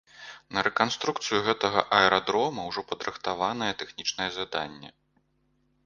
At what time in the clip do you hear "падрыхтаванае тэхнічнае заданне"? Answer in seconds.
2.93-4.89